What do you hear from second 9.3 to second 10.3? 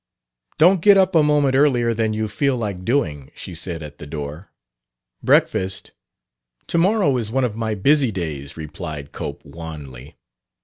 wanly.